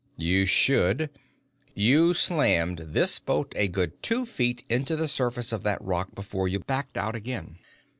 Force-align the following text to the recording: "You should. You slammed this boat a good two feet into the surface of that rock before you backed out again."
"You 0.17 0.47
should. 0.47 1.11
You 1.75 2.15
slammed 2.15 2.79
this 2.79 3.19
boat 3.19 3.53
a 3.55 3.67
good 3.67 4.01
two 4.01 4.25
feet 4.25 4.63
into 4.67 4.95
the 4.95 5.07
surface 5.07 5.51
of 5.51 5.61
that 5.61 5.79
rock 5.79 6.15
before 6.15 6.47
you 6.47 6.57
backed 6.57 6.97
out 6.97 7.15
again." 7.15 7.59